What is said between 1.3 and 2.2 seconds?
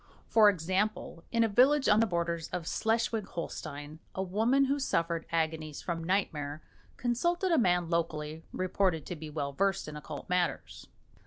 in a village on the